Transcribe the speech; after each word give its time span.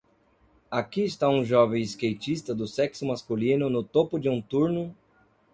Aqui 0.71 1.03
está 1.03 1.29
um 1.29 1.45
jovem 1.45 1.83
skatista 1.83 2.55
do 2.55 2.65
sexo 2.67 3.05
masculino 3.05 3.69
no 3.69 3.83
topo 3.83 4.17
de 4.19 4.27
um 4.27 4.41
turno 4.41 4.95